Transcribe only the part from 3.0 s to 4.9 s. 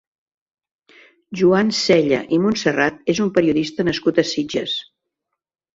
és un periodista nascut a Sitges.